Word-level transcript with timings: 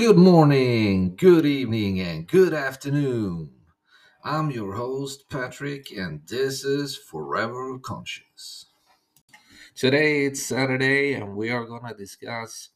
Good 0.00 0.16
morning, 0.16 1.14
good 1.14 1.44
evening, 1.44 2.00
and 2.00 2.26
good 2.26 2.54
afternoon. 2.54 3.50
I'm 4.24 4.50
your 4.50 4.72
host, 4.72 5.28
Patrick, 5.28 5.92
and 5.92 6.22
this 6.26 6.64
is 6.64 6.96
Forever 6.96 7.78
Conscious. 7.80 8.64
Today 9.74 10.24
it's 10.24 10.42
Saturday, 10.42 11.12
and 11.12 11.36
we 11.36 11.50
are 11.50 11.66
going 11.66 11.86
to 11.86 11.92
discuss 11.92 12.70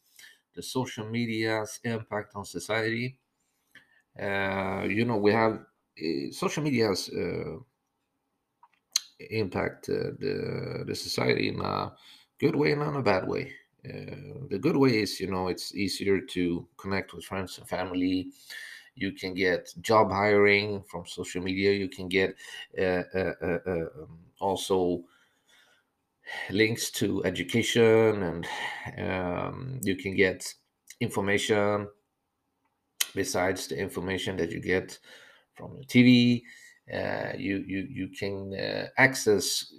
the 0.55 0.63
social 0.63 1.09
media's 1.09 1.81
impact 1.85 2.33
on 2.35 2.45
society. 2.45 3.19
Uh, 4.21 4.83
you 4.87 5.07
know, 5.07 5.17
we 5.17 5.33
have 5.33 5.53
uh, 5.99 6.31
social 6.31 6.63
media 6.63 6.89
has 6.89 7.09
uh, 7.09 7.57
impacted 9.31 10.21
the, 10.21 10.85
the 10.87 10.95
society 10.95 11.49
in 11.49 11.59
a 11.63 11.91
good 12.39 12.55
way 12.55 12.73
and 12.73 12.83
in 12.83 12.97
a 12.97 13.03
bad 13.03 13.27
way. 13.27 13.51
Uh, 13.85 14.47
the 14.49 14.59
good 14.59 14.77
way 14.77 15.03
is, 15.03 15.21
you 15.21 15.31
know, 15.31 15.49
it's 15.49 15.75
easier 15.75 16.21
to 16.21 16.67
connect 16.79 17.13
with 17.13 17.25
friends 17.25 17.59
and 17.59 17.69
family. 17.69 18.29
You 18.95 19.13
can 19.13 19.35
get 19.35 19.75
job 19.81 20.11
hiring 20.11 20.83
from 20.85 21.05
social 21.07 21.43
media. 21.43 21.73
You 21.73 21.89
can 21.89 22.09
get 22.09 22.35
uh, 22.79 23.03
uh, 23.15 23.35
uh, 23.43 23.59
uh 23.67 23.87
um, 24.03 24.19
also 24.41 25.03
links 26.51 26.91
to 26.93 27.23
education, 27.25 28.23
and 28.23 28.47
um, 28.99 29.81
you 29.83 29.97
can 29.97 30.15
get 30.15 30.55
information 31.01 31.89
besides 33.15 33.67
the 33.67 33.79
information 33.79 34.37
that 34.37 34.51
you 34.51 34.61
get 34.61 34.99
from 35.55 35.77
the 35.77 35.85
TV. 35.85 36.43
You 37.37 37.65
you 37.67 37.89
you 37.91 38.09
can 38.09 38.55
access 38.97 39.75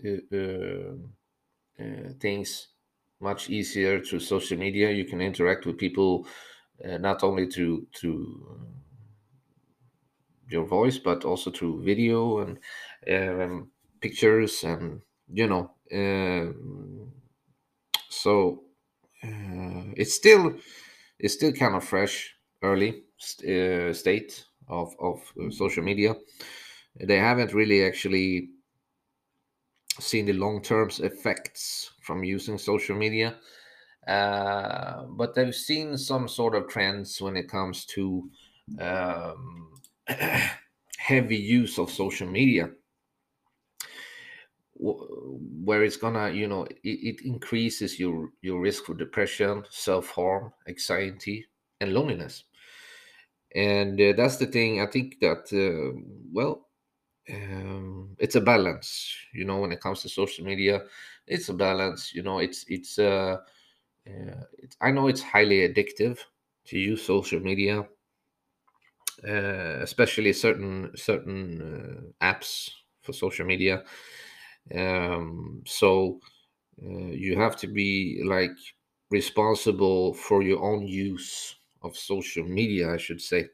things 2.20 2.68
much 3.20 3.50
easier 3.50 4.02
through 4.04 4.20
social 4.20 4.58
media. 4.58 4.92
You 4.92 5.06
can 5.06 5.22
interact 5.22 5.66
with 5.66 5.78
people 5.78 6.28
uh, 6.84 6.98
not 6.98 7.24
only 7.24 7.48
through 7.48 7.88
through 7.96 8.72
your 10.50 10.66
voice, 10.66 10.98
but 10.98 11.26
also 11.26 11.52
through 11.52 11.84
video 11.84 12.40
and 12.40 12.60
um, 13.12 13.72
pictures, 14.02 14.64
and 14.64 15.02
you 15.32 15.48
know. 15.48 15.72
Uh, 15.92 16.54
so 18.10 18.64
uh, 19.24 19.84
it's 19.98 20.14
still 20.14 20.56
it's 21.20 21.34
still 21.36 21.54
kind 21.54 21.76
of 21.76 21.84
fresh, 21.84 22.36
early 22.64 23.04
uh, 23.48 23.94
state 23.94 24.46
of 24.68 24.96
of 25.00 25.22
uh, 25.42 25.50
social 25.52 25.84
media. 25.84 26.16
They 27.00 27.18
haven't 27.18 27.54
really 27.54 27.86
actually 27.86 28.52
seen 30.00 30.26
the 30.26 30.34
long 30.34 30.62
term 30.62 30.90
effects 31.00 31.92
from 32.02 32.24
using 32.24 32.58
social 32.58 32.96
media. 32.96 33.36
Uh, 34.08 35.06
but 35.10 35.34
they've 35.34 35.56
seen 35.56 35.98
some 35.98 36.28
sort 36.28 36.56
of 36.56 36.68
trends 36.68 37.20
when 37.22 37.36
it 37.36 37.50
comes 37.50 37.86
to 37.86 38.30
um, 38.80 39.72
heavy 40.98 41.38
use 41.38 41.80
of 41.80 41.90
social 41.90 42.28
media 42.28 42.70
where 44.78 45.84
it's 45.84 45.98
gonna 45.98 46.30
you 46.32 46.48
know 46.48 46.64
it, 46.66 46.78
it, 46.84 47.22
increases 47.26 47.98
your 47.98 48.30
your 48.42 48.60
risk 48.60 48.86
for 48.86 48.94
depression 48.94 49.64
self-harm 49.70 50.52
anxiety 50.68 51.46
and 51.80 51.94
loneliness 51.94 52.44
and 53.56 54.00
uh, 54.02 54.14
that's 54.18 54.36
the 54.36 54.46
thing 54.46 54.82
i 54.82 54.86
think 54.86 55.16
that 55.22 55.48
uh, 55.54 55.98
well 56.34 56.68
um, 57.34 58.16
it's 58.20 58.36
a 58.36 58.42
balance 58.42 59.16
you 59.34 59.46
know 59.46 59.60
when 59.60 59.72
it 59.72 59.82
comes 59.82 60.02
to 60.02 60.10
social 60.10 60.46
media 60.46 60.84
it's 61.28 61.50
a 61.50 61.54
balance 61.54 62.14
you 62.14 62.22
know 62.22 62.40
it's 62.40 62.66
it's 62.68 63.00
uh, 63.00 63.38
uh 64.08 64.44
it's, 64.58 64.78
i 64.82 64.92
know 64.92 65.08
it's 65.08 65.22
highly 65.22 65.68
addictive 65.68 66.20
to 66.66 66.78
use 66.78 67.04
social 67.04 67.40
media 67.40 67.86
uh, 69.24 69.80
especially 69.82 70.34
certain 70.34 70.92
certain 70.96 72.14
uh, 72.22 72.26
apps 72.26 72.70
for 73.02 73.14
social 73.14 73.46
media. 73.46 73.84
Um, 74.74 75.64
so 75.66 76.20
uh, 76.84 77.12
you 77.12 77.40
have 77.40 77.56
to 77.58 77.68
be 77.68 78.22
like 78.26 78.52
responsible 79.12 80.14
for 80.14 80.42
your 80.42 80.62
own 80.62 80.88
use 80.88 81.56
of 81.84 81.96
social 81.96 82.44
media 82.44 82.92
i 82.92 82.98
should 82.98 83.22
say 83.22 83.46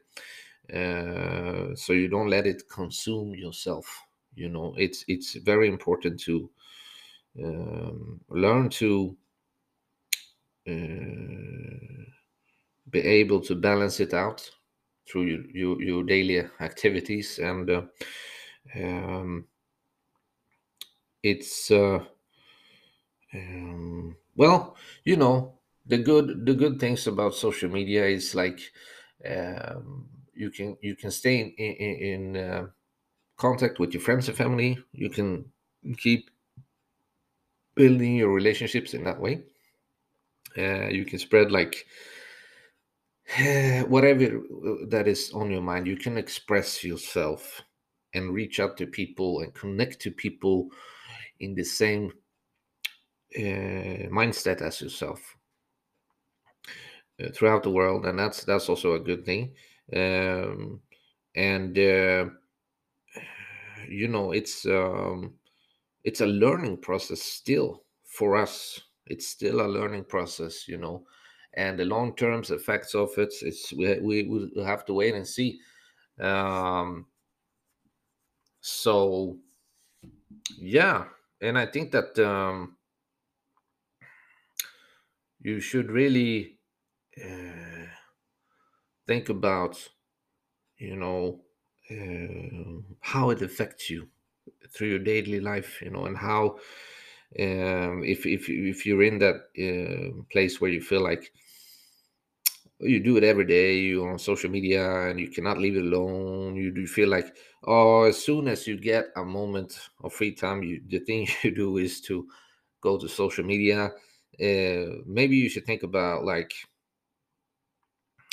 uh, 0.73 1.75
so 1.75 1.93
you 1.93 2.07
don't 2.07 2.29
let 2.29 2.47
it 2.47 2.63
consume 2.69 3.33
yourself 3.35 3.87
you 4.35 4.49
know. 4.49 4.73
It's 4.77 5.03
it's 5.07 5.35
very 5.35 5.67
important 5.67 6.19
to 6.21 6.49
um, 7.43 8.21
learn 8.29 8.69
to 8.69 9.17
uh, 10.67 12.05
be 12.89 12.99
able 12.99 13.41
to 13.41 13.55
balance 13.55 13.99
it 13.99 14.13
out 14.13 14.49
through 15.09 15.25
your, 15.25 15.41
your, 15.53 15.81
your 15.81 16.03
daily 16.03 16.43
activities. 16.59 17.39
And 17.39 17.69
uh, 17.69 17.81
um, 18.75 19.47
it's 21.23 21.71
uh, 21.71 21.99
um, 23.33 24.15
well 24.35 24.75
you 25.03 25.15
know 25.15 25.53
the 25.85 25.97
good 25.97 26.45
the 26.45 26.53
good 26.53 26.79
things 26.79 27.07
about 27.07 27.33
social 27.33 27.69
media 27.69 28.05
is 28.05 28.35
like 28.35 28.59
um, 29.25 30.09
you 30.33 30.49
can 30.49 30.77
you 30.81 30.95
can 30.95 31.11
stay 31.11 31.39
in 31.39 31.49
in, 31.57 32.35
in 32.35 32.37
uh, 32.37 32.67
contact 33.37 33.79
with 33.79 33.93
your 33.93 34.01
friends 34.01 34.27
and 34.27 34.37
family. 34.37 34.77
You 34.91 35.09
can 35.09 35.45
keep 35.97 36.29
building 37.75 38.15
your 38.15 38.33
relationships 38.33 38.93
in 38.93 39.03
that 39.03 39.19
way. 39.19 39.43
Uh, 40.57 40.87
you 40.87 41.05
can 41.05 41.19
spread 41.19 41.51
like 41.51 41.85
whatever 43.87 44.41
that 44.87 45.07
is 45.07 45.31
on 45.33 45.51
your 45.51 45.61
mind. 45.61 45.87
You 45.87 45.97
can 45.97 46.17
express 46.17 46.83
yourself 46.83 47.61
and 48.13 48.33
reach 48.33 48.59
out 48.59 48.77
to 48.77 48.85
people 48.85 49.39
and 49.39 49.53
connect 49.53 50.01
to 50.01 50.11
people 50.11 50.69
in 51.39 51.55
the 51.55 51.63
same 51.63 52.11
uh, 53.37 54.09
mindset 54.11 54.61
as 54.61 54.81
yourself 54.81 55.37
uh, 57.23 57.29
throughout 57.33 57.63
the 57.63 57.69
world, 57.69 58.05
and 58.05 58.19
that's 58.19 58.43
that's 58.43 58.69
also 58.69 58.93
a 58.93 58.99
good 58.99 59.25
thing. 59.25 59.53
Um, 59.95 60.81
and 61.35 61.77
uh, 61.77 62.25
you 63.87 64.07
know, 64.07 64.31
it's 64.31 64.65
um, 64.65 65.33
it's 66.03 66.21
a 66.21 66.25
learning 66.25 66.77
process 66.77 67.21
still 67.21 67.83
for 68.05 68.35
us. 68.35 68.79
It's 69.07 69.27
still 69.27 69.61
a 69.61 69.67
learning 69.67 70.05
process, 70.05 70.67
you 70.67 70.77
know, 70.77 71.05
and 71.53 71.77
the 71.77 71.85
long 71.85 72.15
term 72.15 72.43
effects 72.49 72.95
of 72.95 73.09
it, 73.17 73.33
it's 73.41 73.73
we 73.73 73.99
we 73.99 74.23
will 74.23 74.65
have 74.65 74.85
to 74.85 74.93
wait 74.93 75.15
and 75.15 75.27
see. 75.27 75.59
Um, 76.19 77.07
so 78.61 79.37
yeah, 80.57 81.05
and 81.41 81.57
I 81.57 81.65
think 81.65 81.91
that 81.91 82.17
um, 82.19 82.77
you 85.41 85.59
should 85.59 85.91
really 85.91 86.59
uh, 87.23 87.80
think 89.07 89.29
about, 89.29 89.89
you 90.77 90.95
know, 90.95 91.41
uh, 91.91 92.81
how 93.01 93.29
it 93.31 93.41
affects 93.41 93.89
you 93.89 94.09
through 94.73 94.89
your 94.89 94.99
daily 94.99 95.39
life, 95.39 95.81
you 95.81 95.89
know, 95.91 96.05
and 96.05 96.17
how 96.17 96.57
um, 97.39 98.03
if 98.03 98.25
if 98.25 98.49
if 98.49 98.85
you're 98.85 99.03
in 99.03 99.19
that 99.19 99.35
uh, 99.59 100.23
place 100.31 100.61
where 100.61 100.71
you 100.71 100.81
feel 100.81 101.01
like 101.03 101.31
you 102.79 102.99
do 102.99 103.17
it 103.17 103.23
every 103.23 103.45
day, 103.45 103.77
you're 103.77 104.11
on 104.11 104.17
social 104.19 104.49
media, 104.49 105.07
and 105.09 105.19
you 105.19 105.29
cannot 105.29 105.57
leave 105.59 105.75
it 105.77 105.83
alone. 105.85 106.55
You 106.55 106.71
do 106.71 106.87
feel 106.87 107.09
like, 107.09 107.35
oh, 107.63 108.03
as 108.03 108.23
soon 108.23 108.47
as 108.47 108.65
you 108.67 108.77
get 108.79 109.05
a 109.15 109.23
moment 109.23 109.79
of 110.03 110.13
free 110.13 110.33
time, 110.33 110.63
you 110.63 110.81
the 110.87 110.99
thing 110.99 111.27
you 111.43 111.51
do 111.51 111.77
is 111.77 112.01
to 112.01 112.27
go 112.81 112.97
to 112.97 113.07
social 113.07 113.43
media. 113.45 113.91
Uh, 114.41 115.01
maybe 115.05 115.35
you 115.35 115.49
should 115.49 115.65
think 115.65 115.83
about 115.83 116.25
like 116.25 116.53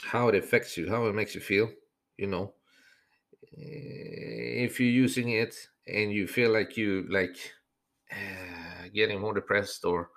how 0.03 0.29
it 0.29 0.35
affects 0.35 0.77
you, 0.77 0.89
how 0.89 1.07
it 1.07 1.15
makes 1.15 1.35
you 1.35 1.41
feel. 1.41 1.71
You 2.17 2.27
know, 2.29 2.55
Eh, 3.57 4.65
if 4.65 4.81
you're 4.81 4.89
using 5.07 5.31
it 5.31 5.55
and 5.87 6.13
you 6.13 6.27
feel 6.27 6.51
like 6.53 6.77
you 6.77 7.07
like 7.09 7.37
uh, 8.13 8.89
getting 8.95 9.21
more 9.21 9.35
depressed 9.35 9.85
or 9.85 10.11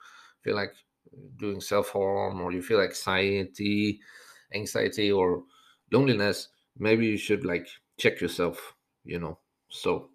feel 0.44 0.56
like 0.56 0.74
doing 1.38 1.62
self-harm 1.62 2.42
or 2.42 2.52
you 2.52 2.62
feel 2.62 2.82
anxiety 2.82 4.00
anxiety 4.54 5.12
or 5.12 5.44
loneliness 5.92 6.50
maybe 6.78 7.06
you 7.08 7.18
should 7.18 7.46
like 7.46 7.68
check 7.98 8.22
yourself 8.22 8.76
you 9.04 9.20
know 9.20 9.40
so 9.70 10.12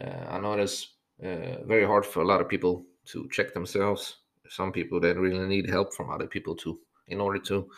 uh, 0.00 0.26
i 0.30 0.40
know 0.40 0.54
it's 0.54 0.96
uh, 1.22 1.62
very 1.64 1.86
hard 1.86 2.04
for 2.06 2.22
a 2.22 2.26
lot 2.26 2.40
of 2.40 2.48
people 2.48 2.84
to 3.04 3.28
check 3.30 3.54
themselves 3.54 4.18
some 4.48 4.72
people 4.72 5.00
that 5.00 5.16
really 5.18 5.46
need 5.46 5.68
help 5.68 5.94
from 5.94 6.10
other 6.10 6.26
people 6.26 6.56
too 6.56 6.80
in 7.08 7.20
order 7.20 7.38
to 7.38 7.70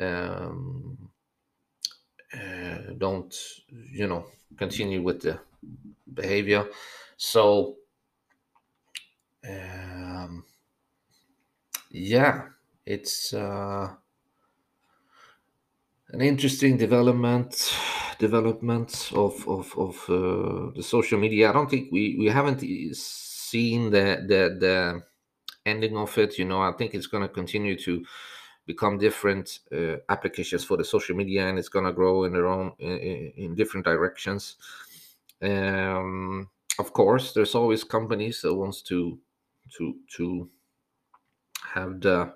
um, 0.00 1.10
uh, 2.34 2.78
don't 2.98 3.34
you 3.92 4.06
know 4.06 4.26
continue 4.56 5.02
with 5.02 5.20
the 5.22 5.38
behavior 6.14 6.68
so 7.16 7.76
um, 9.48 10.44
yeah 11.90 12.48
it's 12.84 13.32
uh, 13.34 13.94
an 16.08 16.20
interesting 16.20 16.76
development 16.76 17.72
development 18.18 19.10
of 19.14 19.34
of, 19.48 19.66
of 19.78 19.94
uh, 20.08 20.70
the 20.76 20.82
social 20.82 21.18
media. 21.18 21.50
I 21.50 21.52
don't 21.52 21.70
think 21.70 21.90
we 21.90 22.16
we 22.18 22.26
haven't 22.26 22.60
seen 22.94 23.90
the 23.90 24.06
the 24.30 24.42
the 24.64 25.02
ending 25.66 25.96
of 25.96 26.16
it. 26.18 26.38
You 26.38 26.46
know, 26.46 26.60
I 26.62 26.72
think 26.72 26.94
it's 26.94 27.06
going 27.08 27.22
to 27.22 27.28
continue 27.28 27.76
to 27.80 28.04
become 28.66 28.98
different 28.98 29.60
uh, 29.72 29.96
applications 30.08 30.64
for 30.64 30.76
the 30.76 30.84
social 30.84 31.16
media, 31.16 31.48
and 31.48 31.58
it's 31.58 31.68
going 31.68 31.84
to 31.84 31.92
grow 31.92 32.24
in 32.24 32.32
their 32.32 32.46
own 32.46 32.72
in, 32.78 33.32
in 33.36 33.54
different 33.54 33.84
directions. 33.84 34.56
Um, 35.40 36.48
of 36.78 36.92
course, 36.92 37.32
there's 37.32 37.54
always 37.54 37.84
companies 37.84 38.42
that 38.42 38.54
wants 38.54 38.82
to 38.82 39.18
to 39.76 39.96
to 40.16 40.50
have 41.74 42.00
the 42.00 42.32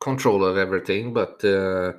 control 0.00 0.44
of 0.44 0.56
everything, 0.56 1.12
but 1.12 1.42
uh, 1.44 1.92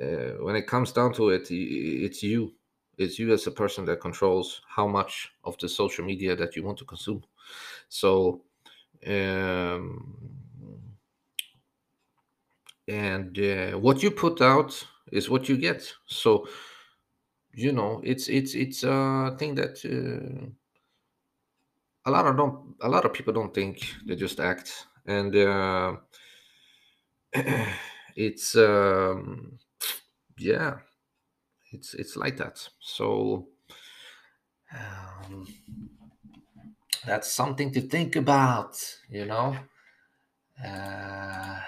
uh, 0.00 0.34
when 0.40 0.56
it 0.56 0.66
comes 0.66 0.92
down 0.92 1.12
to 1.14 1.30
it, 1.30 1.48
it's 1.50 2.22
you. 2.22 2.54
It's 2.98 3.18
you 3.18 3.32
as 3.32 3.46
a 3.46 3.52
person 3.52 3.84
that 3.84 4.00
controls 4.00 4.60
how 4.68 4.88
much 4.88 5.32
of 5.44 5.56
the 5.58 5.68
social 5.68 6.04
media 6.04 6.34
that 6.34 6.56
you 6.56 6.64
want 6.64 6.78
to 6.78 6.84
consume. 6.84 7.22
So, 7.88 8.42
um, 9.06 10.37
and 12.88 13.38
uh, 13.38 13.72
what 13.78 14.02
you 14.02 14.10
put 14.10 14.40
out 14.40 14.86
is 15.12 15.28
what 15.30 15.48
you 15.48 15.56
get. 15.56 15.92
So, 16.06 16.48
you 17.52 17.72
know, 17.72 18.00
it's 18.04 18.28
it's 18.28 18.54
it's 18.54 18.82
a 18.84 19.36
thing 19.38 19.54
that 19.56 19.84
uh, 19.84 20.48
a 22.04 22.10
lot 22.10 22.26
of 22.26 22.36
don't 22.36 22.74
a 22.80 22.88
lot 22.88 23.04
of 23.04 23.12
people 23.12 23.32
don't 23.32 23.54
think 23.54 23.94
they 24.06 24.16
just 24.16 24.40
act, 24.40 24.86
and 25.06 25.34
uh, 25.36 25.96
it's 28.16 28.56
um, 28.56 29.58
yeah, 30.38 30.78
it's 31.72 31.94
it's 31.94 32.16
like 32.16 32.36
that. 32.38 32.68
So 32.80 33.48
um, 34.72 35.46
that's 37.06 37.32
something 37.32 37.72
to 37.72 37.80
think 37.80 38.16
about, 38.16 38.98
you 39.08 39.24
know. 39.24 39.56
Uh, 40.64 41.60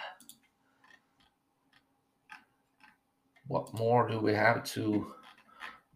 what 3.50 3.75
more 3.75 4.06
do 4.06 4.20
we 4.20 4.32
have 4.32 4.62
to 4.62 5.12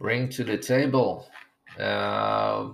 bring 0.00 0.28
to 0.28 0.42
the 0.42 0.58
table? 0.58 1.28
Uh, 1.78 2.70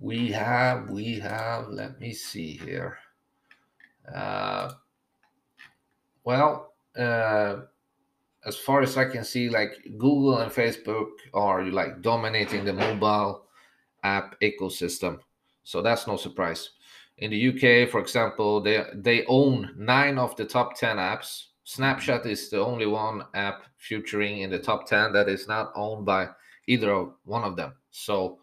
we 0.00 0.32
have, 0.32 0.88
we 0.88 1.18
have, 1.18 1.68
let 1.68 2.00
me 2.00 2.14
see 2.14 2.52
here. 2.52 2.96
Uh, 4.14 4.72
well, 6.24 6.72
uh, 6.98 7.56
as 8.46 8.56
far 8.56 8.80
as 8.80 8.96
I 8.96 9.04
can 9.04 9.24
see, 9.24 9.50
like 9.50 9.72
Google 9.98 10.38
and 10.38 10.50
Facebook 10.50 11.10
are 11.34 11.62
like 11.64 12.00
dominating 12.00 12.64
the 12.64 12.72
mobile 12.72 13.44
app 14.02 14.40
ecosystem. 14.40 15.18
So 15.64 15.82
that's 15.82 16.06
no 16.06 16.16
surprise. 16.16 16.70
In 17.18 17.30
the 17.30 17.48
UK, 17.50 17.90
for 17.90 18.00
example, 18.00 18.62
they 18.62 18.82
they 18.94 19.26
own 19.26 19.74
nine 19.76 20.16
of 20.16 20.34
the 20.36 20.46
top 20.46 20.78
ten 20.78 20.96
apps. 20.96 21.48
Snapchat 21.70 22.26
is 22.26 22.50
the 22.50 22.58
only 22.58 22.86
one 22.86 23.22
app 23.34 23.62
featuring 23.76 24.40
in 24.40 24.50
the 24.50 24.58
top 24.58 24.88
ten 24.88 25.12
that 25.12 25.28
is 25.28 25.46
not 25.46 25.70
owned 25.76 26.04
by 26.04 26.28
either 26.66 26.90
of 26.92 27.14
one 27.24 27.44
of 27.44 27.54
them. 27.54 27.74
So, 27.92 28.40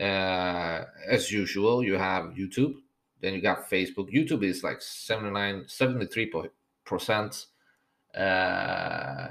uh, 0.00 0.84
as 1.08 1.32
usual, 1.32 1.82
you 1.82 1.94
have 1.94 2.34
YouTube, 2.34 2.74
then 3.20 3.34
you 3.34 3.40
got 3.40 3.68
Facebook. 3.68 4.12
YouTube 4.14 4.44
is 4.44 4.62
like 4.62 4.80
79, 4.80 5.64
73 5.66 6.32
percent 6.84 7.46
uh, 8.16 9.26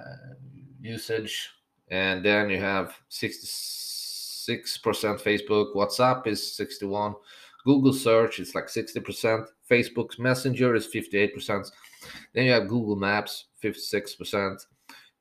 usage, 0.81 1.51
and 1.87 2.25
then 2.25 2.49
you 2.49 2.59
have 2.59 2.97
66% 3.09 4.49
Facebook. 5.21 5.73
WhatsApp 5.73 6.27
is 6.27 6.53
61. 6.57 7.15
Google 7.65 7.93
search 7.93 8.39
is 8.39 8.55
like 8.55 8.67
60%. 8.67 9.47
Facebook's 9.69 10.19
Messenger 10.19 10.75
is 10.75 10.87
58%. 10.87 11.71
Then 12.33 12.45
you 12.45 12.51
have 12.51 12.67
Google 12.67 12.95
Maps, 12.95 13.45
56%. 13.61 14.65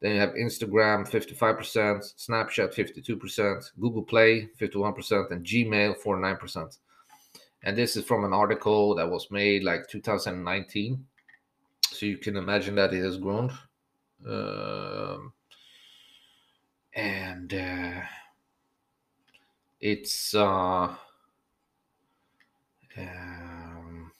Then 0.00 0.12
you 0.12 0.20
have 0.20 0.35
Instagram, 0.35 1.08
55%, 1.08 2.29
Snapchat, 2.29 2.75
52%, 2.75 3.70
Google 3.81 4.02
Play, 4.02 4.49
51%, 4.61 5.31
and 5.31 5.44
Gmail, 5.44 5.96
49%. 6.00 6.79
And 7.62 7.76
this 7.76 7.96
is 7.96 8.05
from 8.05 8.25
an 8.25 8.35
article 8.35 8.94
that 8.97 9.11
was 9.11 9.31
made 9.31 9.64
like 9.64 9.88
2019 9.88 11.05
so 11.94 12.06
you 12.06 12.19
can 12.19 12.37
imagine 12.37 12.75
that 12.75 12.93
it 12.93 13.02
has 13.02 13.17
grown 13.17 13.56
um, 14.26 15.32
and 16.94 17.55
uh, 17.55 18.00
it's 19.81 20.35
uh, 20.35 20.94
um, 22.99 24.12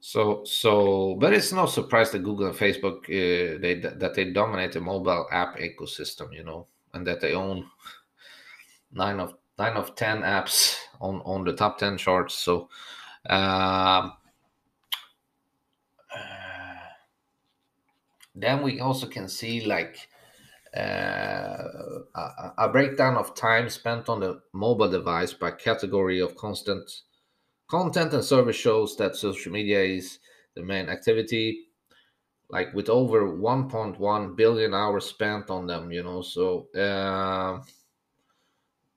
so 0.00 0.44
so 0.44 1.16
but 1.16 1.32
it's 1.32 1.52
no 1.52 1.66
surprise 1.66 2.10
that 2.10 2.20
google 2.20 2.46
and 2.46 2.54
facebook 2.56 2.98
uh, 3.04 3.58
they 3.60 3.74
that 3.74 4.14
they 4.14 4.30
dominate 4.32 4.72
the 4.72 4.80
mobile 4.80 5.26
app 5.32 5.58
ecosystem 5.58 6.32
you 6.32 6.44
know 6.44 6.66
and 6.94 7.06
that 7.06 7.20
they 7.20 7.34
own 7.34 7.66
nine 8.92 9.20
of 9.20 9.34
nine 9.58 9.76
of 9.76 9.94
ten 9.94 10.22
apps 10.22 10.76
on 11.00 11.20
on 11.22 11.44
the 11.44 11.52
top 11.52 11.78
10 11.78 11.96
charts. 11.98 12.34
So 12.34 12.68
uh, 13.28 14.10
then 18.34 18.62
we 18.62 18.80
also 18.80 19.06
can 19.06 19.28
see 19.28 19.64
like 19.66 20.08
uh, 20.76 22.00
a, 22.14 22.52
a, 22.58 22.68
breakdown 22.68 23.16
of 23.16 23.34
time 23.34 23.68
spent 23.68 24.08
on 24.08 24.20
the 24.20 24.40
mobile 24.52 24.90
device 24.90 25.32
by 25.32 25.50
category 25.50 26.20
of 26.20 26.36
constant 26.36 26.90
content 27.68 28.12
and 28.12 28.24
service 28.24 28.56
shows 28.56 28.96
that 28.96 29.16
social 29.16 29.52
media 29.52 29.82
is 29.82 30.18
the 30.54 30.62
main 30.62 30.88
activity. 30.88 31.68
Like 32.48 32.72
with 32.74 32.88
over 32.88 33.28
1.1 33.32 34.36
billion 34.36 34.74
hours 34.74 35.06
spent 35.06 35.50
on 35.50 35.66
them 35.66 35.90
you 35.90 36.04
know 36.04 36.22
so 36.22 36.68
uh, 36.78 37.60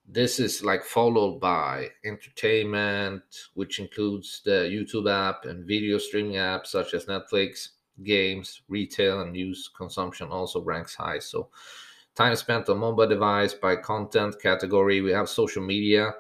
this 0.07 0.39
is 0.39 0.63
like 0.63 0.83
followed 0.83 1.39
by 1.39 1.89
entertainment 2.05 3.23
which 3.53 3.79
includes 3.79 4.41
the 4.45 4.69
youtube 4.69 5.09
app 5.09 5.45
and 5.45 5.67
video 5.67 5.98
streaming 5.98 6.33
apps 6.33 6.67
such 6.67 6.93
as 6.93 7.05
netflix 7.05 7.69
games, 8.03 8.62
retail, 8.68 9.22
and 9.22 9.32
news 9.34 9.70
consumption 9.75 10.29
also 10.29 10.62
ranks 10.62 10.96
high. 10.96 11.20
So, 11.20 11.50
time 12.15 12.36
spent 12.36 12.70
on 12.70 12.79
mobile 12.79 13.08
device 13.08 13.53
by 13.53 13.75
content 13.77 14.36
category, 14.41 15.01
we 15.01 15.12
have 15.12 15.29
social 15.29 15.63
media, 15.63 16.13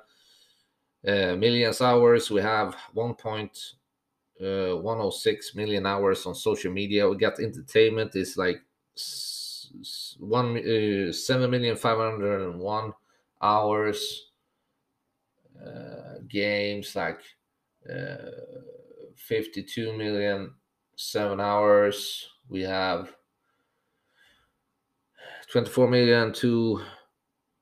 uh, 1.07 1.35
millions 1.35 1.81
hours. 1.81 2.29
We 2.29 2.41
have 2.41 2.75
1.106 2.93 5.51
uh, 5.51 5.57
million 5.57 5.85
hours 5.85 6.25
on 6.25 6.35
social 6.35 6.71
media. 6.71 7.07
We 7.09 7.17
got 7.17 7.39
entertainment 7.39 8.15
is 8.15 8.37
like 8.37 8.61
one 10.19 10.57
uh, 10.57 11.11
seven 11.11 11.49
million 11.51 11.75
five 11.75 11.97
hundred 11.97 12.49
and 12.49 12.59
one 12.59 12.93
hours. 13.41 14.31
Uh, 15.59 16.19
games 16.27 16.95
like 16.95 17.21
uh, 17.89 18.31
52 19.15 19.97
million 19.97 20.53
seven 20.99 21.39
hours. 21.39 22.27
We 22.49 22.61
have 22.63 23.15
24 25.53 25.87
million 25.87 26.33
two 26.33 26.81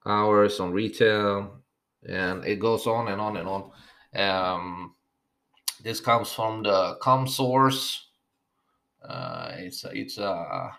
hours 0.06 0.60
on 0.60 0.72
retail, 0.74 1.62
and 2.10 2.44
it 2.46 2.60
goes 2.60 2.88
on 2.88 3.10
and 3.10 3.22
on 3.22 3.38
and 3.38 3.48
on. 3.48 3.72
Um, 4.16 4.96
this 5.84 6.00
comes 6.00 6.32
from 6.32 6.64
the 6.64 6.98
comScore. 7.00 8.00
Uh, 9.08 9.52
it's 9.58 9.86
it's 9.86 10.18
a 10.18 10.32
uh, 10.32 10.72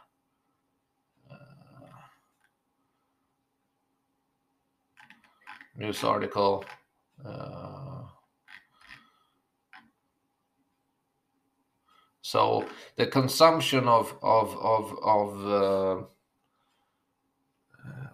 news 5.76 6.02
article. 6.02 6.64
Uh, 7.24 8.02
So 12.28 12.66
the 12.96 13.06
consumption 13.06 13.88
of 13.88 14.14
of 14.22 14.54
of 14.58 14.98
of 15.02 15.28
uh, 15.46 16.04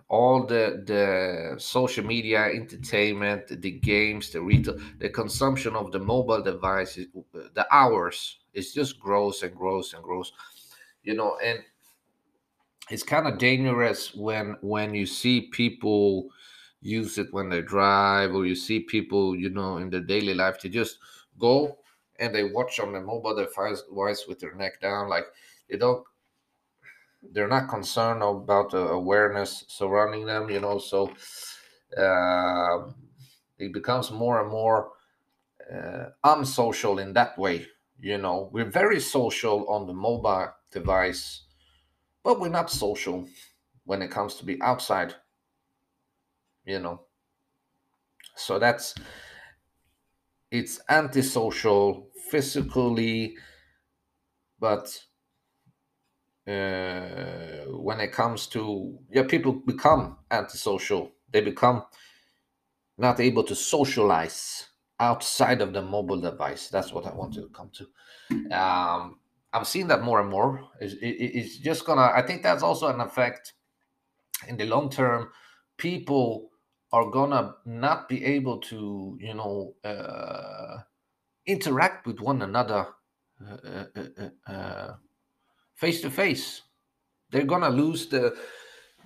all 0.08 0.46
the 0.46 0.84
the 0.86 1.58
social 1.58 2.04
media, 2.04 2.44
entertainment, 2.44 3.60
the 3.60 3.72
games, 3.72 4.30
the 4.30 4.40
retail, 4.40 4.78
the 5.00 5.08
consumption 5.08 5.74
of 5.74 5.90
the 5.90 5.98
mobile 5.98 6.42
devices, 6.42 7.08
the 7.32 7.66
hours, 7.72 8.38
it 8.52 8.64
just 8.72 9.00
grows 9.00 9.42
and 9.42 9.52
grows 9.52 9.92
and 9.94 10.04
grows. 10.04 10.32
You 11.02 11.14
know, 11.14 11.36
and 11.42 11.58
it's 12.88 13.02
kind 13.02 13.26
of 13.26 13.38
dangerous 13.38 14.14
when 14.14 14.56
when 14.60 14.94
you 14.94 15.06
see 15.06 15.48
people 15.50 16.28
use 16.80 17.18
it 17.18 17.32
when 17.32 17.48
they 17.48 17.62
drive 17.62 18.32
or 18.32 18.46
you 18.46 18.54
see 18.54 18.78
people 18.78 19.34
you 19.34 19.50
know 19.50 19.78
in 19.78 19.90
their 19.90 20.06
daily 20.06 20.34
life 20.34 20.56
to 20.60 20.68
just 20.68 20.98
go 21.36 21.78
and 22.18 22.34
they 22.34 22.44
watch 22.44 22.78
on 22.80 22.92
the 22.92 23.00
mobile 23.00 23.34
device 23.34 24.26
with 24.28 24.38
their 24.38 24.54
neck 24.54 24.80
down 24.80 25.08
like 25.08 25.26
they 25.68 25.76
don't 25.76 26.04
they're 27.32 27.48
not 27.48 27.68
concerned 27.68 28.22
about 28.22 28.70
the 28.70 28.88
awareness 28.88 29.64
surrounding 29.68 30.26
them 30.26 30.50
you 30.50 30.60
know 30.60 30.78
so 30.78 31.10
uh, 31.96 32.90
it 33.58 33.72
becomes 33.72 34.10
more 34.10 34.40
and 34.40 34.50
more 34.50 34.92
uh, 35.72 36.06
unsocial 36.24 36.98
in 36.98 37.12
that 37.12 37.36
way 37.38 37.66
you 38.00 38.18
know. 38.18 38.50
We're 38.52 38.70
very 38.70 39.00
social 39.00 39.66
on 39.68 39.86
the 39.86 39.94
mobile 39.94 40.52
device 40.70 41.42
but 42.22 42.40
we're 42.40 42.48
not 42.48 42.70
social 42.70 43.28
when 43.84 44.02
it 44.02 44.10
comes 44.10 44.34
to 44.36 44.44
be 44.44 44.60
outside 44.62 45.14
you 46.66 46.78
know. 46.78 47.02
So 48.36 48.58
that's 48.58 48.94
it's 50.54 50.80
antisocial 50.88 52.08
physically 52.30 53.36
but 54.60 54.86
uh, 56.46 57.64
when 57.70 58.00
it 58.00 58.12
comes 58.12 58.46
to 58.46 58.98
yeah 59.10 59.24
people 59.24 59.52
become 59.52 60.18
antisocial. 60.30 61.10
They 61.32 61.40
become 61.40 61.84
not 62.98 63.18
able 63.18 63.42
to 63.44 63.54
socialize 63.54 64.68
outside 65.00 65.60
of 65.60 65.72
the 65.72 65.82
mobile 65.82 66.20
device. 66.20 66.68
That's 66.68 66.92
what 66.92 67.06
i 67.06 67.12
want 67.12 67.34
to 67.34 67.48
come 67.48 67.70
to. 67.78 68.56
Um, 68.56 69.18
i'm 69.52 69.64
seeing 69.64 69.88
that 69.88 70.02
more 70.02 70.20
and 70.20 70.30
more. 70.30 70.62
It's, 70.80 70.94
it, 70.94 71.16
it's 71.38 71.58
just 71.58 71.84
gonna 71.84 72.12
i 72.14 72.22
think 72.22 72.42
that's 72.42 72.62
also 72.62 72.88
an 72.88 73.00
effect 73.00 73.54
in 74.48 74.56
the 74.56 74.66
long 74.66 74.88
term. 74.90 75.30
People 75.78 76.50
are 76.94 77.10
gonna 77.10 77.56
not 77.64 78.08
be 78.08 78.24
able 78.24 78.58
to 78.58 79.18
you 79.20 79.34
know 79.34 79.74
uh, 79.84 80.78
interact 81.44 82.06
with 82.06 82.20
one 82.20 82.40
another 82.42 82.86
face 85.74 86.00
to 86.00 86.08
face 86.08 86.62
they're 87.30 87.44
gonna 87.44 87.68
lose 87.68 88.06
the 88.06 88.32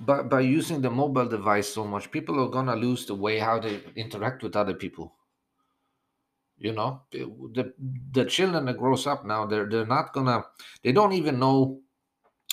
by, 0.01 0.23
by 0.23 0.41
using 0.41 0.83
the 0.83 0.91
mobile 0.91 1.27
device 1.27 1.67
so 1.67 1.83
much 1.83 2.11
people 2.11 2.39
are 2.45 2.51
gonna 2.51 2.77
lose 2.77 3.07
the 3.07 3.15
way 3.15 3.39
how 3.39 3.59
they 3.59 3.81
interact 3.97 4.43
with 4.43 4.55
other 4.55 4.75
people. 4.75 5.15
You 6.59 6.73
know 6.73 7.03
the 7.11 7.73
the 8.13 8.27
children 8.27 8.67
that 8.67 8.77
grows 8.79 9.07
up 9.07 9.25
now 9.25 9.47
they're 9.47 9.67
they're 9.67 9.87
not 9.87 10.13
gonna 10.13 10.45
they 10.83 10.93
don't 10.93 11.15
even 11.15 11.39
know 11.39 11.81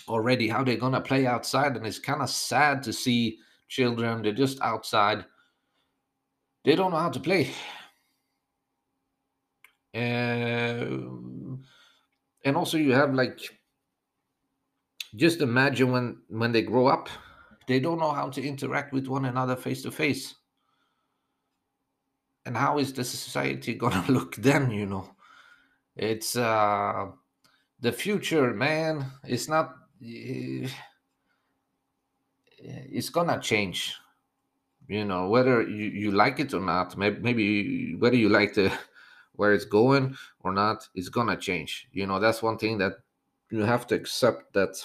already 0.07 0.47
how 0.47 0.63
they're 0.63 0.77
gonna 0.77 1.01
play 1.01 1.25
outside 1.25 1.75
and 1.75 1.85
it's 1.85 1.99
kind 1.99 2.21
of 2.21 2.29
sad 2.29 2.83
to 2.83 2.93
see 2.93 3.39
children 3.67 4.21
they're 4.21 4.33
just 4.33 4.61
outside. 4.61 5.25
They 6.63 6.75
don't 6.75 6.91
know 6.91 6.97
how 6.97 7.09
to 7.09 7.19
play. 7.19 7.51
Uh, 9.93 10.85
and 12.43 12.55
also 12.55 12.77
you 12.77 12.93
have 12.93 13.13
like 13.13 13.39
just 15.15 15.41
imagine 15.41 15.91
when 15.91 16.17
when 16.27 16.51
they 16.51 16.61
grow 16.61 16.87
up 16.87 17.07
they 17.67 17.79
don't 17.79 17.99
know 17.99 18.11
how 18.11 18.29
to 18.29 18.45
interact 18.45 18.93
with 18.93 19.07
one 19.07 19.25
another 19.25 19.55
face 19.55 19.81
to 19.81 19.91
face 19.91 20.35
and 22.45 22.57
how 22.57 22.77
is 22.77 22.91
the 22.93 23.03
society 23.03 23.73
gonna 23.81 24.03
look 24.09 24.35
then 24.35 24.69
you 24.71 24.85
know? 24.85 25.09
It's 25.95 26.35
uh 26.35 27.05
the 27.79 27.91
future 27.91 28.53
man 28.53 29.05
it's 29.23 29.47
not 29.47 29.75
eh, 30.03 30.67
it's 32.65 33.09
gonna 33.09 33.39
change. 33.39 33.95
You 34.87 35.05
know 35.05 35.29
whether 35.29 35.61
you, 35.61 35.85
you 35.85 36.11
like 36.11 36.39
it 36.39 36.53
or 36.53 36.61
not 36.61 36.97
maybe, 36.97 37.19
maybe 37.19 37.95
whether 37.95 38.15
you 38.15 38.29
like 38.29 38.53
the 38.53 38.71
where 39.33 39.53
it's 39.53 39.65
going 39.65 40.15
or 40.41 40.53
not 40.53 40.87
it's 40.95 41.09
gonna 41.09 41.37
change. 41.37 41.87
You 41.91 42.07
know 42.07 42.19
that's 42.19 42.43
one 42.43 42.57
thing 42.57 42.77
that 42.79 42.93
you 43.49 43.61
have 43.61 43.87
to 43.87 43.95
accept 43.95 44.53
that 44.53 44.75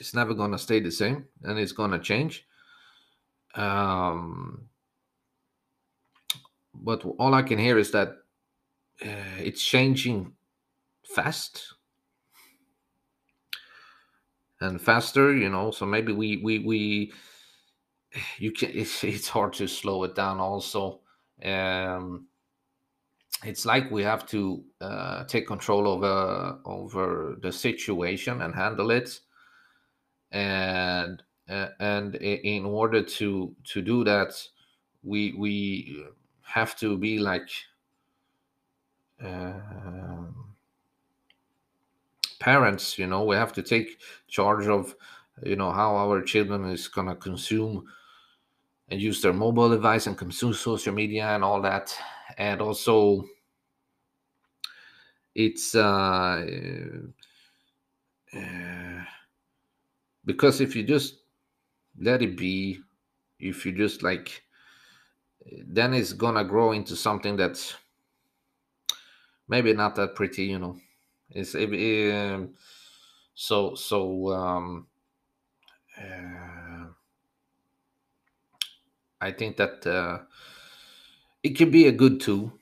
it's 0.00 0.14
never 0.14 0.34
gonna 0.34 0.58
stay 0.58 0.80
the 0.80 0.90
same 0.90 1.26
and 1.42 1.58
it's 1.58 1.72
gonna 1.72 1.98
change. 1.98 2.46
Um 3.54 4.68
but 6.82 7.04
all 7.18 7.34
i 7.34 7.42
can 7.42 7.58
hear 7.58 7.78
is 7.78 7.90
that 7.90 8.08
uh, 9.04 9.38
it's 9.38 9.64
changing 9.64 10.32
fast 11.14 11.74
and 14.60 14.80
faster 14.80 15.36
you 15.36 15.48
know 15.48 15.70
so 15.70 15.86
maybe 15.86 16.12
we 16.12 16.38
we 16.38 16.58
we 16.60 17.12
you 18.38 18.52
can 18.52 18.70
it's, 18.74 19.04
it's 19.04 19.28
hard 19.28 19.52
to 19.54 19.66
slow 19.66 20.04
it 20.04 20.14
down 20.14 20.40
also. 20.40 21.00
Um 21.42 22.28
it's 23.44 23.64
like 23.64 23.90
we 23.90 24.02
have 24.02 24.26
to 24.26 24.64
uh, 24.80 25.24
take 25.24 25.46
control 25.46 25.86
over 25.86 26.58
over 26.64 27.36
the 27.40 27.52
situation 27.52 28.42
and 28.42 28.54
handle 28.54 28.90
it. 28.90 29.20
And 30.30 31.22
uh, 31.48 31.68
and 31.80 32.14
in 32.16 32.64
order 32.66 33.02
to 33.02 33.56
to 33.64 33.82
do 33.82 34.04
that 34.04 34.32
we 35.02 35.32
we 35.32 36.04
have 36.42 36.76
to 36.80 36.98
be 36.98 37.18
like 37.18 37.48
uh, 39.22 40.30
parents 42.40 42.98
you 42.98 43.06
know 43.06 43.24
we 43.24 43.36
have 43.36 43.52
to 43.52 43.62
take 43.62 44.00
charge 44.28 44.66
of 44.66 44.94
you 45.42 45.56
know 45.56 45.72
how 45.72 45.96
our 45.96 46.22
children 46.22 46.64
is 46.66 46.88
going 46.88 47.06
to 47.06 47.14
consume 47.14 47.84
and 48.90 49.00
use 49.00 49.20
their 49.20 49.32
mobile 49.32 49.68
device 49.68 50.06
and 50.06 50.16
consume 50.16 50.54
social 50.54 50.94
media 50.94 51.26
and 51.28 51.44
all 51.44 51.60
that. 51.62 51.94
And 52.38 52.60
also 52.60 53.24
it's 55.34 55.74
uh, 55.74 56.44
uh, 58.34 59.04
because 60.24 60.60
if 60.60 60.74
you 60.74 60.82
just 60.84 61.16
let 62.00 62.22
it 62.22 62.36
be 62.36 62.80
if 63.38 63.64
you 63.66 63.72
just 63.72 64.02
like 64.02 64.42
then 65.66 65.94
it's 65.94 66.12
gonna 66.12 66.44
grow 66.44 66.72
into 66.72 66.96
something 66.96 67.36
that's 67.36 67.74
maybe 69.48 69.72
not 69.72 69.94
that 69.94 70.14
pretty 70.14 70.44
you 70.44 70.58
know 70.58 70.78
it's 71.30 71.54
it, 71.54 72.14
um, 72.14 72.54
so 73.34 73.74
so 73.74 74.32
um, 74.32 74.88
uh, 75.98 76.88
i 79.20 79.30
think 79.32 79.56
that 79.56 79.86
uh, 79.86 80.18
it 81.42 81.56
can 81.56 81.70
be 81.70 81.86
a 81.86 81.92
good 81.92 82.20
tool. 82.20 82.52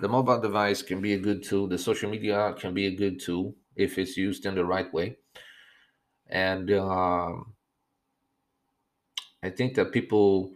The 0.00 0.08
mobile 0.08 0.40
device 0.40 0.82
can 0.82 1.00
be 1.00 1.14
a 1.14 1.18
good 1.18 1.42
tool. 1.44 1.68
The 1.68 1.78
social 1.78 2.10
media 2.10 2.54
can 2.58 2.74
be 2.74 2.86
a 2.86 2.94
good 2.96 3.20
tool 3.20 3.56
if 3.76 3.98
it's 3.98 4.16
used 4.16 4.46
in 4.46 4.54
the 4.56 4.64
right 4.64 4.92
way. 4.92 5.18
And 6.30 6.70
um, 6.70 7.54
i 9.42 9.50
think 9.50 9.74
that 9.74 9.92
people 9.92 10.52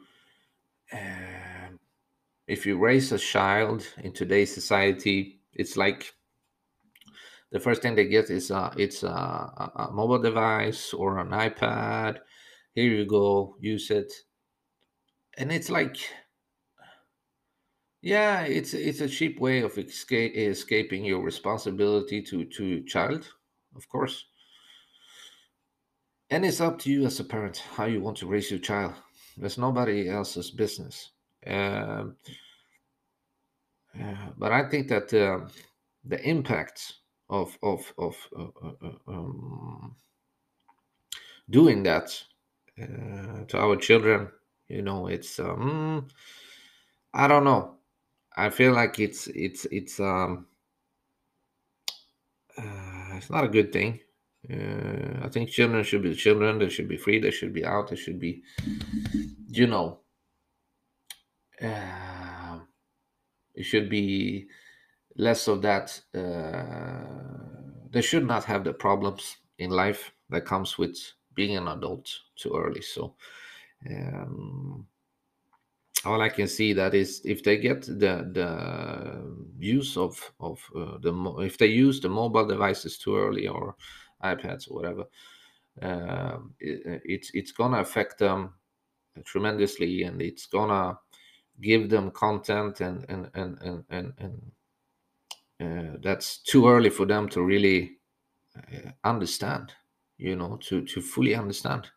uh, 0.93 1.71
if 2.47 2.67
you 2.67 2.79
raise 2.79 3.13
a 3.13 3.19
child 3.19 3.87
in 3.99 4.13
today's 4.13 4.55
society 4.55 5.41
it's 5.55 5.77
like 5.77 6.15
the 7.53 7.61
first 7.61 7.83
thing 7.83 7.95
they 7.95 8.07
get 8.07 8.31
is 8.31 8.51
uh, 8.51 8.73
it's 8.77 9.03
a, 9.03 9.09
a 9.09 9.89
mobile 9.93 10.19
device 10.19 10.93
or 10.93 11.19
an 11.19 11.29
ipad 11.29 12.19
here 12.75 12.91
you 12.91 13.07
go 13.07 13.57
use 13.61 13.91
it 13.91 14.13
and 15.39 15.53
it's 15.53 15.71
like 15.71 15.97
yeah, 18.03 18.41
it's 18.43 18.75
it's 18.75 19.01
a 19.01 19.09
cheap 19.09 19.39
way 19.39 19.61
of 19.63 19.79
escape, 19.79 20.33
escaping 20.37 21.05
your 21.05 21.23
responsibility 21.23 22.21
to 22.23 22.45
to 22.45 22.83
child, 22.83 23.29
of 23.77 23.89
course. 23.89 24.27
And 26.29 26.45
it's 26.45 26.61
up 26.61 26.79
to 26.81 26.91
you 26.91 27.07
as 27.07 27.21
a 27.21 27.25
parent 27.25 27.59
how 27.59 27.85
you 27.85 28.01
want 28.01 28.17
to 28.19 28.27
raise 28.27 28.51
your 28.51 28.59
child. 28.59 28.95
There's 29.37 29.59
nobody 29.59 30.09
else's 30.09 30.51
business. 30.51 31.11
Um, 31.47 32.17
uh, 34.01 34.31
but 34.37 34.51
I 34.51 34.69
think 34.69 34.89
that 34.89 35.15
uh, 35.15 35.47
the 36.05 36.21
impact 36.29 36.95
of 37.33 37.59
of 37.63 37.93
of 37.99 38.17
uh, 38.39 38.67
uh, 38.67 38.73
uh 38.85 39.13
um, 39.13 39.97
doing 41.51 41.83
that 41.83 42.23
to 43.49 43.59
our 43.59 43.77
children, 43.77 44.29
you 44.69 44.83
know, 44.83 45.07
it's 45.09 45.39
um, 45.39 46.09
I 47.13 47.27
don't 47.29 47.45
know 47.45 47.79
I 48.37 48.51
feel 48.51 48.73
like 48.73 48.99
it's 48.99 49.27
it's 49.29 49.67
it's 49.67 50.01
um 50.01 50.47
uh, 52.57 53.17
it's 53.17 53.31
not 53.31 53.45
a 53.45 53.49
good 53.49 53.73
thing. 53.73 54.01
Uh, 54.51 55.25
I 55.25 55.29
think 55.29 55.51
children 55.51 55.85
should 55.85 56.03
be 56.03 56.15
children. 56.15 56.59
They 56.59 56.69
should 56.69 56.89
be 56.89 56.97
free. 56.97 57.21
They 57.21 57.31
should 57.31 57.53
be 57.53 57.65
out. 57.65 57.91
They 57.91 57.97
should 57.97 58.19
be, 58.19 58.43
you 59.49 59.67
know, 59.67 60.01
uh, 61.63 62.59
it 63.55 63.63
should 63.63 63.89
be 63.89 64.49
less 65.17 65.47
of 65.49 65.63
that. 65.63 66.01
They 67.93 68.03
should 68.03 68.27
not 68.27 68.45
have 68.45 68.65
the 68.65 68.73
problems 68.73 69.37
in 69.59 69.71
life 69.71 70.13
that 70.31 70.47
comes 70.47 70.79
with 70.79 70.97
being 71.35 71.57
an 71.57 71.69
adult 71.69 72.11
too 72.37 72.55
early. 72.57 72.83
So, 72.83 73.15
um, 73.89 74.87
all 76.05 76.21
I 76.21 76.29
can 76.29 76.49
see 76.49 76.73
that 76.73 76.95
is 76.95 77.21
if 77.25 77.45
they 77.45 77.59
get 77.59 77.83
the 77.83 78.29
the 78.33 79.37
use 79.59 79.97
of 79.97 80.33
of 80.41 80.59
uh, 80.75 80.99
the 80.99 81.13
if 81.41 81.59
they 81.59 81.67
use 81.67 82.01
the 82.01 82.09
mobile 82.09 82.47
devices 82.47 82.99
too 82.99 83.17
early 83.17 83.47
or 83.47 83.77
iPads 84.25 84.71
or 84.71 84.75
whatever, 84.75 85.05
um, 85.83 86.55
it, 86.59 87.03
it's 87.05 87.31
it's 87.35 87.53
gonna 87.53 87.79
affect 87.79 88.19
them 88.19 88.55
tremendously, 89.25 90.03
and 90.05 90.21
it's 90.21 90.47
gonna 90.47 90.99
give 91.61 91.89
them 91.89 92.11
content 92.11 92.81
and 92.81 93.05
and 93.09 93.31
and 93.35 93.59
and 93.63 93.85
and, 93.91 94.13
and 94.19 94.53
uh, 95.63 95.97
that's 96.03 96.39
too 96.39 96.69
early 96.69 96.91
for 96.91 97.07
them 97.07 97.29
to 97.29 97.43
really 97.43 97.99
uh, 98.57 98.91
understand 99.05 99.73
you 100.19 100.37
know 100.37 100.57
to 100.59 100.85
to 100.85 101.01
fully 101.01 101.35
understand. 101.35 101.91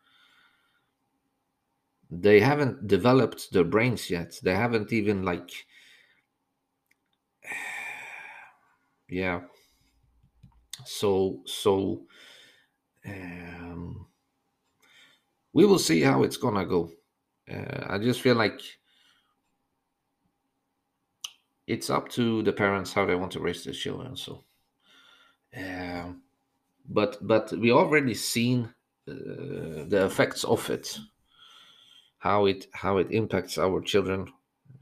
They 2.10 2.40
haven't 2.40 2.86
developed 2.86 3.52
their 3.52 3.64
brains 3.64 4.10
yet. 4.10 4.38
They 4.42 4.54
haven't 4.54 4.92
even 4.92 5.24
like 5.24 5.50
yeah. 9.08 9.40
So 10.84 11.40
so 11.46 12.06
um, 13.06 14.06
we 15.52 15.64
will 15.64 15.78
see 15.78 16.00
how 16.02 16.22
it's 16.22 16.36
gonna 16.36 16.66
go. 16.66 16.90
Uh, 17.50 17.86
i 17.90 17.98
just 17.98 18.20
feel 18.20 18.34
like 18.34 18.60
it's 21.66 21.90
up 21.90 22.08
to 22.08 22.42
the 22.42 22.52
parents 22.52 22.92
how 22.92 23.04
they 23.04 23.14
want 23.14 23.32
to 23.32 23.40
raise 23.40 23.64
their 23.64 23.74
children 23.74 24.16
so 24.16 24.44
um, 25.56 26.22
but 26.88 27.18
but 27.26 27.50
we 27.52 27.72
already 27.72 28.14
seen 28.14 28.72
uh, 29.08 29.84
the 29.88 30.04
effects 30.04 30.44
of 30.44 30.68
it 30.70 30.98
how 32.18 32.46
it 32.46 32.66
how 32.72 32.98
it 32.98 33.10
impacts 33.10 33.58
our 33.58 33.80
children 33.80 34.26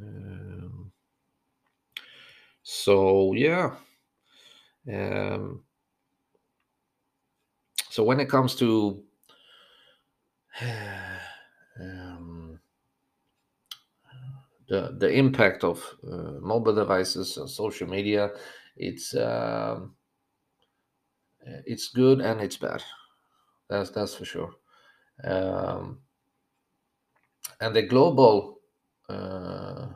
um, 0.01 0.91
so 2.63 3.33
yeah 3.35 3.71
um, 4.93 5.63
so 7.91 8.03
when 8.03 8.21
it 8.21 8.29
comes 8.29 8.55
to 8.57 9.03
um, 11.81 12.14
the 14.69 14.95
the 14.99 15.11
impact 15.11 15.65
of 15.65 15.83
uh, 16.11 16.39
mobile 16.41 16.75
devices 16.75 17.37
and 17.37 17.49
social 17.51 17.89
media, 17.89 18.31
it's 18.77 19.15
um, 19.17 19.97
it's 21.67 21.89
good 21.89 22.21
and 22.21 22.41
it's 22.41 22.57
bad. 22.57 22.83
That's 23.69 23.91
that's 23.91 24.15
for 24.15 24.25
sure. 24.25 24.55
Um, 25.25 26.01
and 27.61 27.75
the 27.75 27.83
global 27.83 28.61
uh, 29.09 29.89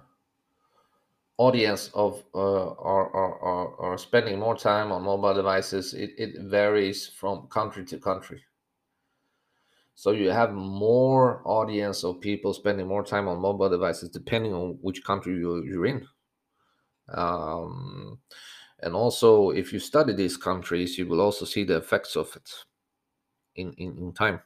audience 1.38 1.90
of 1.94 2.22
uh, 2.34 2.38
are, 2.38 3.10
are, 3.14 3.38
are, 3.40 3.80
are 3.80 3.98
spending 3.98 4.38
more 4.38 4.56
time 4.56 4.90
on 4.92 5.02
mobile 5.02 5.34
devices 5.34 5.94
it, 5.94 6.10
it 6.18 6.42
varies 6.42 7.08
from 7.08 7.46
country 7.48 7.84
to 7.84 7.98
country 7.98 8.42
so 9.98 10.12
you 10.12 10.30
have 10.30 10.52
more 10.52 11.42
audience 11.44 12.04
of 12.04 12.20
people 12.20 12.54
spending 12.54 12.86
more 12.86 13.02
time 13.02 13.26
on 13.26 13.40
mobile 13.40 13.68
devices 13.68 14.08
depending 14.08 14.54
on 14.54 14.78
which 14.80 15.02
country 15.02 15.32
you, 15.32 15.64
you're 15.64 15.86
in. 15.86 16.06
Um, 17.12 18.20
and 18.78 18.94
also 18.94 19.50
if 19.50 19.72
you 19.72 19.80
study 19.80 20.12
these 20.12 20.36
countries 20.36 20.96
you 20.96 21.08
will 21.08 21.20
also 21.20 21.44
see 21.44 21.64
the 21.64 21.78
effects 21.78 22.14
of 22.14 22.30
it 22.36 22.48
in, 23.56 23.72
in, 23.72 23.98
in 23.98 24.12
time. 24.12 24.38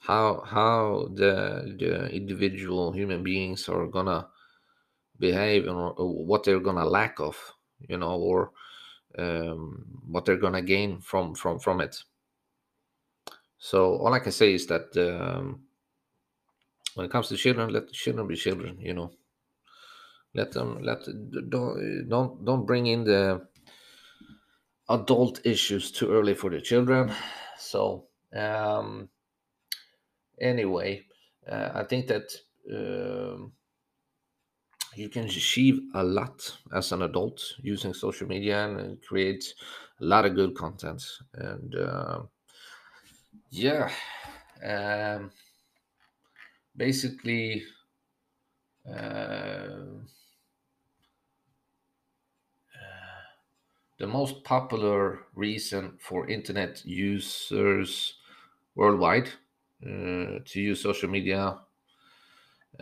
How 0.00 0.42
how 0.46 1.10
the 1.12 1.76
the 1.78 2.08
individual 2.08 2.90
human 2.90 3.22
beings 3.22 3.68
are 3.68 3.86
gonna 3.86 4.28
behave 5.18 5.68
and 5.68 5.92
what 5.98 6.42
they're 6.42 6.58
gonna 6.58 6.86
lack 6.86 7.20
of 7.20 7.36
you 7.86 7.98
know 7.98 8.18
or 8.18 8.52
um, 9.18 9.84
what 10.06 10.24
they're 10.24 10.38
gonna 10.38 10.62
gain 10.62 11.00
from 11.00 11.34
from 11.34 11.58
from 11.58 11.82
it 11.82 12.02
so 13.68 13.78
all 14.02 14.12
i 14.14 14.18
can 14.18 14.32
say 14.32 14.50
is 14.58 14.66
that 14.66 14.88
um, 15.08 15.46
when 16.94 17.06
it 17.06 17.12
comes 17.12 17.28
to 17.28 17.36
children 17.36 17.70
let 17.76 17.86
the 17.86 17.92
children 17.92 18.26
be 18.26 18.36
children 18.36 18.80
you 18.80 18.94
know. 18.94 19.10
Let 20.34 20.52
them 20.52 20.82
let 20.82 21.04
don't 21.50 22.08
don't 22.08 22.44
don't 22.44 22.64
bring 22.64 22.86
in 22.86 23.04
the 23.04 23.46
adult 24.88 25.44
issues 25.44 25.92
too 25.92 26.10
early 26.10 26.34
for 26.34 26.48
the 26.50 26.60
children. 26.60 27.12
So 27.58 28.08
um 28.34 29.10
anyway 30.40 31.06
uh, 31.46 31.70
i 31.74 31.84
think 31.84 32.06
that 32.06 32.26
um, 32.72 33.52
you 34.94 35.08
can 35.08 35.24
achieve 35.24 35.80
a 35.94 36.02
lot 36.02 36.58
as 36.74 36.92
an 36.92 37.02
adult 37.02 37.40
using 37.62 37.94
social 37.94 38.26
media 38.26 38.66
and 38.68 39.02
create 39.02 39.54
a 40.00 40.04
lot 40.04 40.24
of 40.26 40.34
good 40.34 40.54
content. 40.54 41.02
And 41.34 41.74
uh, 41.74 42.22
yeah 43.52 43.90
um, 44.64 45.30
basically 46.76 47.64
uh, 48.86 50.02
the 53.98 54.06
most 54.06 54.44
popular 54.44 55.20
reason 55.34 55.96
for 55.98 56.28
internet 56.28 56.84
users 56.84 58.18
worldwide 58.74 59.28
uh, 59.84 60.40
to 60.44 60.60
use 60.60 60.82
social 60.82 61.08
media 61.10 61.60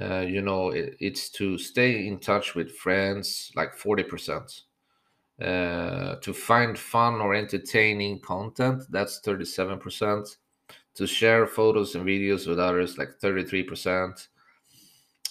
uh, 0.01 0.21
you 0.21 0.41
know 0.41 0.71
it, 0.71 0.97
it's 1.01 1.29
to 1.31 1.59
stay 1.59 2.07
in 2.07 2.19
touch 2.19 2.55
with 2.55 2.71
friends 2.77 3.51
like 3.57 3.75
40% 3.75 4.63
uh, 5.41 6.17
to 6.17 6.33
find 6.33 6.79
fun 6.79 7.15
or 7.21 7.35
entertaining 7.35 8.21
content 8.21 8.85
that's 8.91 9.21
37% 9.21 10.37
to 10.95 11.07
share 11.07 11.47
photos 11.47 11.95
and 11.95 12.05
videos 12.05 12.47
with 12.47 12.59
others 12.59 12.99
like 12.99 13.19
33% 13.23 14.29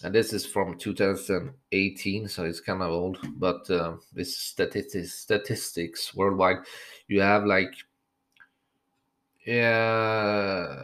and 0.04 0.16
this 0.16 0.32
is 0.32 0.46
from 0.46 0.78
2018 0.78 2.28
so 2.28 2.46
it's 2.46 2.62
kind 2.62 2.82
of 2.82 2.90
old 2.90 3.18
but 3.38 3.70
uh, 3.70 3.96
this 4.14 4.38
statistics 4.38 5.14
statistics 5.14 6.16
worldwide. 6.16 6.58
You 7.08 7.22
have 7.22 7.46
like 7.46 7.74
yeah 9.46 10.76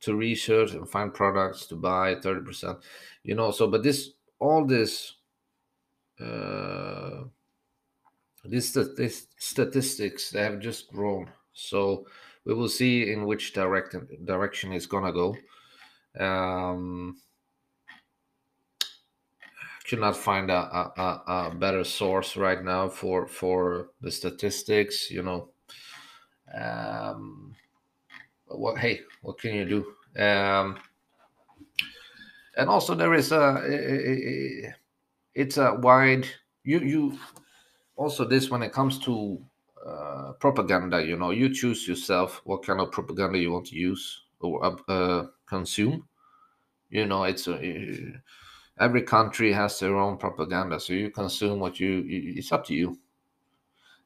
to 0.00 0.14
research 0.14 0.72
and 0.72 0.88
find 0.88 1.12
products 1.12 1.66
to 1.66 1.76
buy 1.76 2.14
30% 2.14 2.80
you 3.24 3.34
know 3.34 3.50
so 3.50 3.66
but 3.66 3.82
this 3.82 4.10
all 4.38 4.64
this 4.64 5.14
uh 6.20 7.24
these 8.44 8.72
this 8.72 9.26
statistics 9.38 10.30
they 10.30 10.42
have 10.42 10.60
just 10.60 10.90
grown. 10.90 11.30
So 11.52 12.06
we 12.48 12.54
will 12.54 12.68
see 12.68 13.12
in 13.12 13.26
which 13.26 13.52
direction 13.52 14.08
direction 14.24 14.72
it's 14.72 14.86
gonna 14.86 15.12
go. 15.12 15.36
Um 16.18 17.20
could 19.86 20.00
not 20.00 20.16
find 20.16 20.50
a, 20.50 20.54
a, 20.54 21.22
a, 21.26 21.54
better 21.54 21.82
source 21.82 22.36
right 22.36 22.62
now 22.62 22.88
for 22.90 23.26
for 23.26 23.90
the 24.00 24.10
statistics 24.10 25.10
you 25.10 25.22
know. 25.22 25.50
Um 26.58 27.54
what 28.46 28.78
hey 28.78 29.02
what 29.20 29.38
can 29.38 29.54
you 29.54 29.66
do? 29.66 30.22
Um 30.22 30.78
and 32.56 32.70
also 32.70 32.94
there 32.94 33.12
is 33.12 33.30
a 33.30 34.72
it's 35.34 35.58
a 35.58 35.74
wide 35.74 36.26
you 36.64 36.78
you 36.80 37.18
also 37.94 38.24
this 38.24 38.48
when 38.48 38.62
it 38.62 38.72
comes 38.72 38.98
to 39.00 39.38
uh, 39.88 40.32
propaganda 40.34 41.04
you 41.04 41.16
know 41.16 41.30
you 41.30 41.52
choose 41.52 41.88
yourself 41.88 42.40
what 42.44 42.64
kind 42.64 42.80
of 42.80 42.92
propaganda 42.92 43.38
you 43.38 43.52
want 43.52 43.66
to 43.66 43.76
use 43.76 44.22
or 44.40 44.76
uh, 44.88 45.24
consume. 45.46 46.06
You 46.90 47.06
know 47.06 47.24
it's 47.24 47.48
a, 47.48 48.20
every 48.78 49.02
country 49.02 49.52
has 49.52 49.78
their 49.78 49.96
own 49.96 50.16
propaganda 50.16 50.78
so 50.80 50.92
you 50.92 51.10
consume 51.10 51.58
what 51.58 51.80
you 51.80 52.04
it's 52.06 52.52
up 52.52 52.64
to 52.66 52.74
you. 52.74 52.98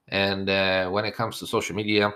And 0.08 0.48
uh, 0.48 0.90
when 0.90 1.04
it 1.04 1.14
comes 1.14 1.38
to 1.38 1.46
social 1.46 1.76
media 1.76 2.12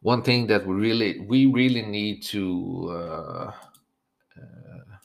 one 0.00 0.22
thing 0.22 0.46
that 0.48 0.66
we 0.66 0.74
really 0.74 1.20
we 1.20 1.46
really 1.46 1.82
need 1.82 2.22
to 2.22 2.88
uh, 2.90 3.52
uh, 4.36 4.96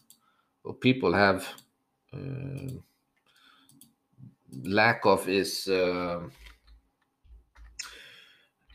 well, 0.63 0.73
people 0.73 1.13
have 1.13 1.47
uh, 2.13 2.73
lack 4.63 5.05
of 5.05 5.29
is 5.29 5.67
uh, 5.67 6.19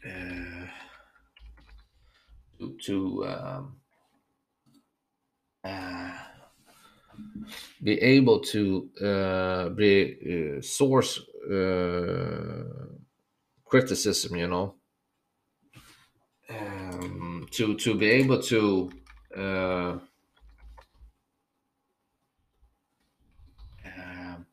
uh, 0.06 0.66
to, 2.58 2.76
to 2.84 3.26
um, 3.26 3.76
uh, 5.64 6.18
be 7.82 8.00
able 8.00 8.40
to 8.40 8.90
uh, 9.02 9.68
be 9.70 10.56
uh, 10.58 10.60
source 10.62 11.20
uh, 11.50 12.64
criticism 13.64 14.36
you 14.36 14.46
know? 14.48 14.74
Um, 16.48 17.48
to 17.52 17.74
to 17.76 17.94
be 17.94 18.10
able 18.10 18.42
to 18.42 18.92
uh, 19.36 19.98
um, 23.84 24.46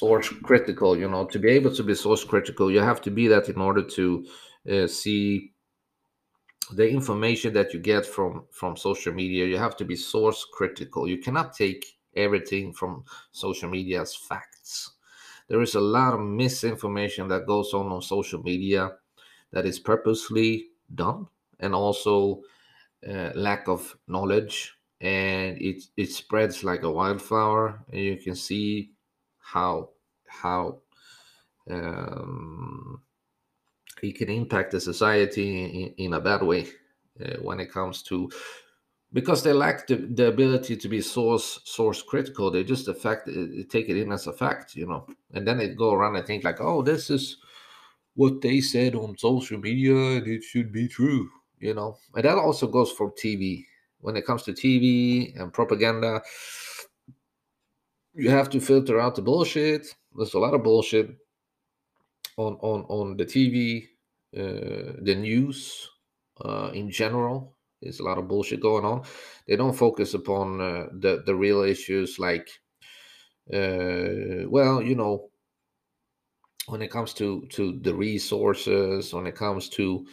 source 0.00 0.28
critical 0.48 0.96
you 0.96 1.08
know 1.08 1.24
to 1.26 1.38
be 1.38 1.50
able 1.58 1.74
to 1.74 1.82
be 1.82 1.94
source 1.94 2.24
critical 2.24 2.70
you 2.70 2.80
have 2.80 3.00
to 3.00 3.10
be 3.10 3.26
that 3.28 3.48
in 3.48 3.60
order 3.60 3.82
to 3.82 4.26
uh, 4.72 4.86
see 4.86 5.52
the 6.72 6.88
information 6.88 7.52
that 7.54 7.72
you 7.72 7.80
get 7.80 8.04
from 8.04 8.44
from 8.50 8.76
social 8.76 9.12
media. 9.12 9.46
You 9.46 9.58
have 9.58 9.76
to 9.76 9.84
be 9.84 9.96
source 9.96 10.44
critical. 10.52 11.08
You 11.08 11.18
cannot 11.18 11.54
take 11.54 11.84
everything 12.14 12.72
from 12.72 13.04
social 13.32 13.68
media 13.68 14.00
as 14.02 14.16
facts. 14.16 14.92
There 15.48 15.62
is 15.62 15.74
a 15.76 15.80
lot 15.80 16.14
of 16.14 16.20
misinformation 16.20 17.28
that 17.28 17.46
goes 17.46 17.72
on 17.74 17.92
on 17.92 18.02
social 18.02 18.42
media 18.42 18.92
that 19.52 19.66
is 19.66 19.78
purposely 19.80 20.68
done 20.94 21.28
and 21.60 21.74
also 21.74 22.42
uh, 23.08 23.30
lack 23.34 23.68
of 23.68 23.96
knowledge 24.08 24.74
and 25.00 25.58
it 25.60 25.84
it 25.96 26.10
spreads 26.12 26.64
like 26.64 26.82
a 26.82 26.90
wildflower 26.90 27.84
and 27.92 28.00
you 28.00 28.16
can 28.16 28.34
see 28.36 28.92
how 29.46 29.90
how 30.26 30.78
um, 31.70 33.00
it 34.02 34.16
can 34.16 34.28
impact 34.28 34.72
the 34.72 34.80
society 34.80 35.64
in, 35.64 36.06
in 36.06 36.14
a 36.14 36.20
bad 36.20 36.42
way 36.42 36.66
uh, 37.24 37.36
when 37.40 37.60
it 37.60 37.72
comes 37.72 38.02
to 38.02 38.30
because 39.12 39.42
they 39.42 39.52
lack 39.52 39.86
the, 39.86 39.96
the 39.96 40.26
ability 40.26 40.76
to 40.76 40.88
be 40.88 41.00
source 41.00 41.60
source 41.64 42.02
critical. 42.02 42.50
They 42.50 42.64
just 42.64 42.88
affect 42.88 43.28
it, 43.28 43.70
take 43.70 43.88
it 43.88 43.96
in 43.96 44.12
as 44.12 44.26
a 44.26 44.32
fact 44.32 44.74
you 44.74 44.86
know. 44.86 45.06
And 45.32 45.46
then 45.46 45.58
they 45.58 45.68
go 45.68 45.94
around 45.94 46.16
and 46.16 46.26
think 46.26 46.44
like 46.44 46.60
oh 46.60 46.82
this 46.82 47.08
is 47.08 47.36
what 48.14 48.40
they 48.40 48.60
said 48.60 48.94
on 48.94 49.16
social 49.16 49.58
media 49.58 49.94
and 49.94 50.26
it 50.26 50.42
should 50.42 50.72
be 50.72 50.88
true 50.88 51.30
you 51.60 51.74
know. 51.74 51.96
And 52.14 52.24
that 52.24 52.36
also 52.36 52.66
goes 52.66 52.90
for 52.90 53.12
tv 53.12 53.64
when 54.00 54.16
it 54.16 54.26
comes 54.26 54.42
to 54.42 54.52
tv 54.52 55.40
and 55.40 55.52
propaganda 55.52 56.20
you 58.16 58.30
have 58.30 58.50
to 58.50 58.60
filter 58.60 58.98
out 58.98 59.14
the 59.14 59.22
bullshit. 59.22 59.94
There's 60.16 60.34
a 60.34 60.38
lot 60.38 60.54
of 60.54 60.62
bullshit 60.62 61.10
on 62.36 62.54
on 62.54 62.82
on 62.88 63.16
the 63.16 63.24
tv 63.24 63.88
uh, 64.36 64.92
the 65.02 65.14
news 65.14 65.88
uh, 66.44 66.70
in 66.74 66.90
general. 66.90 67.56
There's 67.80 68.00
a 68.00 68.04
lot 68.04 68.18
of 68.18 68.28
bullshit 68.28 68.60
going 68.60 68.84
on. 68.84 69.02
They 69.46 69.56
don't 69.56 69.76
focus 69.76 70.14
upon 70.14 70.60
uh, 70.60 70.86
the 70.92 71.22
the 71.26 71.34
real 71.34 71.62
issues 71.62 72.18
like 72.18 72.48
uh, 73.52 74.48
well 74.48 74.82
you 74.82 74.94
know 74.94 75.30
when 76.66 76.82
it 76.82 76.90
comes 76.90 77.14
to 77.14 77.46
to 77.50 77.78
the 77.82 77.94
resources 77.94 79.12
when 79.12 79.26
it 79.26 79.36
comes 79.36 79.68
to 79.68 80.06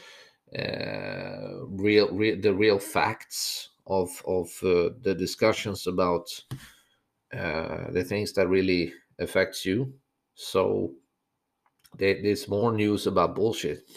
uh, 0.57 1.65
real, 1.69 2.09
real 2.11 2.39
the 2.39 2.53
real 2.53 2.79
facts 2.79 3.69
of 3.87 4.09
of 4.27 4.47
uh, 4.63 4.89
the 5.01 5.15
discussions 5.17 5.87
about 5.87 6.27
uh, 7.33 7.91
the 7.91 8.03
things 8.03 8.33
that 8.33 8.47
really 8.47 8.93
affects 9.19 9.65
you. 9.65 9.93
So 10.35 10.93
there, 11.97 12.21
there's 12.21 12.47
more 12.47 12.71
news 12.71 13.07
about 13.07 13.35
bullshit. 13.35 13.89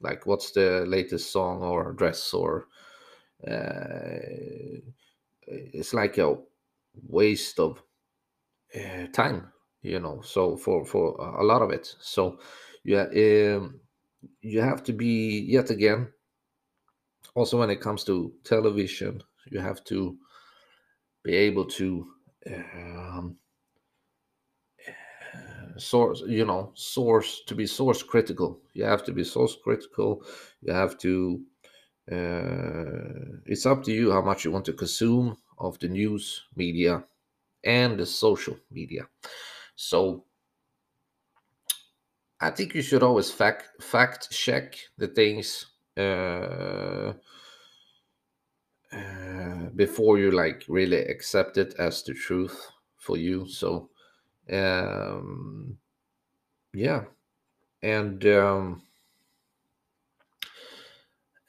Like 0.00 0.26
what's 0.26 0.52
the 0.52 0.84
latest 0.86 1.32
song 1.32 1.62
or 1.62 1.92
dress 1.92 2.32
or 2.32 2.66
uh, 3.46 4.18
it's 5.46 5.94
like 5.94 6.18
a 6.18 6.36
waste 7.08 7.58
of 7.58 7.82
uh, 8.74 9.06
time 9.12 9.50
you 9.82 9.98
know 9.98 10.20
so 10.20 10.56
for 10.56 10.84
for 10.84 11.16
a 11.38 11.44
lot 11.44 11.62
of 11.62 11.70
it. 11.70 11.94
So 12.00 12.38
yeah 12.84 13.04
um, 13.04 13.80
you 14.42 14.60
have 14.60 14.82
to 14.84 14.92
be 14.92 15.40
yet 15.40 15.70
again 15.70 16.12
also 17.34 17.58
when 17.58 17.70
it 17.70 17.80
comes 17.80 18.04
to 18.04 18.32
television 18.44 19.22
you 19.50 19.60
have 19.60 19.82
to 19.84 20.16
be 21.22 21.34
able 21.34 21.64
to 21.64 22.06
um, 22.46 23.36
source 25.76 26.22
you 26.26 26.44
know 26.44 26.72
source 26.74 27.42
to 27.46 27.54
be 27.54 27.66
source 27.66 28.02
critical. 28.02 28.60
You 28.74 28.84
have 28.84 29.04
to 29.04 29.12
be 29.12 29.24
source 29.24 29.56
critical. 29.62 30.22
You 30.62 30.72
have 30.72 30.98
to 30.98 31.40
uh, 32.10 33.38
it's 33.46 33.66
up 33.66 33.84
to 33.84 33.92
you 33.92 34.12
how 34.12 34.22
much 34.22 34.44
you 34.44 34.50
want 34.50 34.64
to 34.66 34.72
consume 34.72 35.36
of 35.58 35.78
the 35.78 35.88
news 35.88 36.42
media 36.56 37.04
and 37.64 37.98
the 37.98 38.06
social 38.06 38.56
media. 38.70 39.08
So 39.76 40.24
i 42.40 42.50
think 42.50 42.74
you 42.74 42.82
should 42.82 43.02
always 43.02 43.30
fact 43.30 43.82
fact 43.82 44.30
check 44.30 44.76
the 44.98 45.08
things 45.08 45.66
uh, 45.96 47.12
before 49.76 50.18
you 50.18 50.30
like 50.30 50.64
really 50.68 50.98
accept 50.98 51.56
it 51.58 51.74
as 51.78 52.02
the 52.02 52.14
truth 52.14 52.70
for 52.96 53.16
you 53.16 53.48
so 53.48 53.90
um, 54.52 55.78
yeah. 56.72 57.04
And 57.82 58.24
um, 58.26 58.82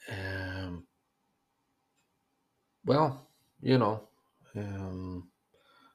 um, 0.08 0.86
well 2.84 3.28
you 3.60 3.78
know 3.78 4.08
um, 4.56 5.28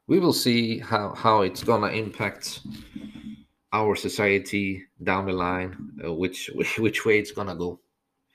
we 0.07 0.19
will 0.19 0.33
see 0.33 0.79
how 0.79 1.13
how 1.15 1.41
it's 1.41 1.63
gonna 1.63 1.87
impact 1.87 2.61
our 3.73 3.95
society 3.95 4.83
down 5.03 5.25
the 5.25 5.33
line 5.33 5.75
uh, 6.05 6.13
which 6.13 6.49
which 6.77 7.05
way 7.05 7.19
it's 7.19 7.31
gonna 7.31 7.55
go. 7.55 7.79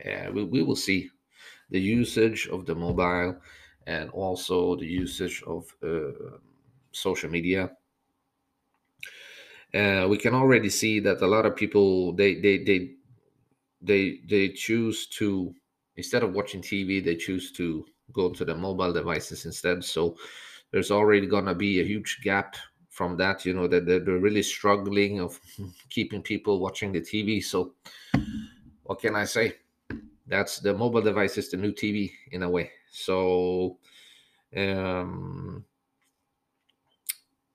Uh, 0.05 0.31
we, 0.33 0.45
we 0.45 0.63
will 0.63 0.77
see. 0.77 1.09
The 1.71 1.81
usage 1.81 2.49
of 2.49 2.67
the 2.67 2.75
mobile 2.75 3.41
and 3.87 4.11
also 4.11 4.77
the 4.77 4.87
usage 4.87 5.43
of 5.47 5.65
uh, 5.83 6.37
social 6.93 7.31
media. 7.31 7.71
Uh, 9.75 10.07
we 10.09 10.19
can 10.19 10.35
already 10.35 10.69
see 10.69 11.01
that 11.01 11.23
a 11.23 11.27
lot 11.27 11.47
of 11.47 11.57
people 11.57 12.13
they 12.13 12.41
they 12.41 12.59
they 12.59 12.91
they 13.81 14.21
they 14.29 14.49
choose 14.51 15.07
to 15.07 15.55
instead 15.97 16.23
of 16.23 16.35
watching 16.35 16.61
tv 16.61 17.03
they 17.03 17.17
choose 17.17 17.53
to 17.53 17.85
go 18.13 18.29
to 18.31 18.45
the 18.45 18.55
mobile 18.55 18.93
devices 18.93 19.47
instead. 19.47 19.83
So 19.83 20.17
there's 20.71 20.91
already 20.91 21.27
gonna 21.27 21.55
be 21.55 21.81
a 21.81 21.85
huge 21.85 22.21
gap 22.23 22.57
from 22.93 23.17
that 23.17 23.47
you 23.47 23.55
know 23.55 23.67
that 23.67 23.87
they're, 23.87 24.01
they're 24.01 24.19
really 24.19 24.43
struggling 24.43 25.19
of 25.19 25.41
keeping 25.89 26.21
people 26.23 26.61
watching 26.61 26.93
the 26.93 27.01
tv 27.01 27.43
so 27.43 27.73
what 28.85 29.01
can 29.01 29.17
i 29.17 29.25
say 29.25 29.55
that's 30.33 30.61
the 30.61 30.73
mobile 30.73 31.03
device 31.03 31.37
is 31.37 31.51
the 31.51 31.59
new 31.59 31.73
tv 31.73 32.11
in 32.33 32.43
a 32.43 32.49
way. 32.51 32.71
So 32.91 33.79
um 34.57 35.65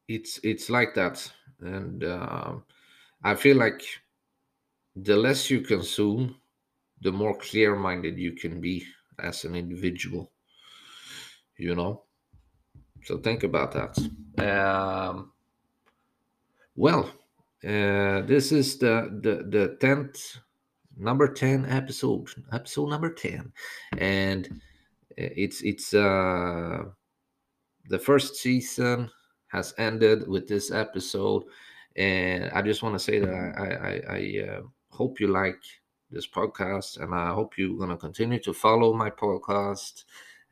it's 0.07 0.39
it's 0.43 0.69
like 0.69 0.93
that. 0.93 1.31
And 1.59 2.03
uh, 2.03 2.53
i 3.23 3.33
feel 3.33 3.57
like 3.57 3.81
the 4.95 5.17
less 5.17 5.49
you 5.49 5.61
consume 5.61 6.35
the 7.01 7.11
more 7.11 7.35
clear 7.39 7.75
minded 7.75 8.17
you 8.17 8.33
can 8.33 8.61
be 8.61 8.85
as 9.17 9.43
an 9.43 9.55
individual 9.55 10.31
you 11.57 11.73
know? 11.75 12.03
So 13.03 13.17
think 13.17 13.43
about 13.43 13.71
that. 13.73 13.97
Um, 14.37 15.31
well 16.75 17.11
uh, 17.63 18.21
this 18.21 18.51
is 18.51 18.77
the 18.77 19.09
the 19.23 19.43
the 19.49 19.77
10th 19.81 20.37
number 20.97 21.31
10 21.31 21.65
episode 21.65 22.27
episode 22.51 22.89
number 22.89 23.13
10 23.13 23.51
and 23.97 24.61
it's 25.15 25.61
it's 25.61 25.93
uh 25.93 26.83
the 27.89 27.99
first 27.99 28.35
season 28.35 29.09
has 29.47 29.73
ended 29.77 30.27
with 30.27 30.47
this 30.47 30.71
episode. 30.71 31.43
And 31.95 32.49
I 32.51 32.61
just 32.61 32.83
want 32.83 32.95
to 32.95 32.99
say 32.99 33.19
that 33.19 33.29
I, 33.29 33.67
I, 33.89 34.15
I 34.17 34.47
uh, 34.49 34.61
hope 34.89 35.19
you 35.19 35.27
like 35.27 35.59
this 36.11 36.27
podcast, 36.27 37.01
and 37.01 37.13
I 37.13 37.33
hope 37.33 37.57
you're 37.57 37.77
going 37.77 37.89
to 37.89 37.97
continue 37.97 38.39
to 38.39 38.53
follow 38.53 38.93
my 38.93 39.09
podcast 39.09 40.03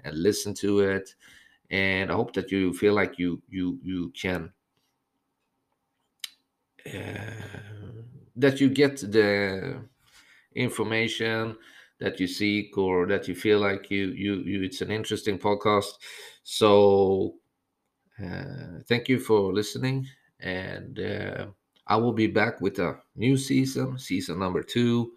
and 0.04 0.18
listen 0.18 0.54
to 0.56 0.80
it. 0.80 1.14
And 1.70 2.12
I 2.12 2.16
hope 2.16 2.34
that 2.34 2.52
you 2.52 2.74
feel 2.74 2.94
like 2.94 3.18
you 3.18 3.42
you 3.50 3.80
you 3.82 4.12
can 4.12 4.52
uh, 6.86 7.32
that 8.36 8.62
you 8.62 8.70
get 8.70 8.98
the 8.98 9.82
information 10.56 11.56
that 12.00 12.20
you 12.20 12.28
seek 12.28 12.78
or 12.78 13.08
that 13.08 13.28
you 13.28 13.36
feel 13.36 13.60
like 13.60 13.90
you 13.92 14.08
you 14.08 14.36
you 14.38 14.64
it's 14.64 14.82
an 14.82 14.92
interesting 14.92 15.38
podcast 15.38 15.94
so 16.44 17.36
uh, 18.24 18.80
thank 18.88 19.10
you 19.10 19.20
for 19.20 19.54
listening, 19.54 20.08
and 20.40 21.00
uh, 21.00 21.48
I 21.88 21.98
will 21.98 22.14
be 22.14 22.28
back 22.28 22.62
with 22.62 22.80
a 22.80 22.98
new 23.16 23.36
season, 23.36 23.98
season 24.00 24.40
number 24.40 24.64
two. 24.64 25.12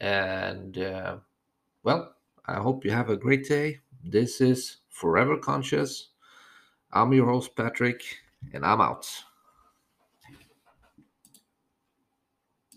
And 0.00 0.76
uh, 0.78 1.18
well, 1.84 2.14
I 2.46 2.54
hope 2.54 2.84
you 2.84 2.90
have 2.90 3.10
a 3.10 3.16
great 3.16 3.46
day. 3.48 3.78
This 4.02 4.40
is 4.40 4.78
Forever 4.88 5.36
Conscious. 5.38 6.08
I'm 6.92 7.12
your 7.12 7.26
host, 7.26 7.54
Patrick, 7.54 8.02
and 8.52 8.64
I'm 8.64 8.80
out. 8.80 9.08